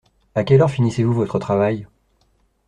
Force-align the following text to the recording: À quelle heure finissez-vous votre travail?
À 0.33 0.43
quelle 0.43 0.61
heure 0.63 0.71
finissez-vous 0.71 1.13
votre 1.13 1.37
travail? 1.37 1.85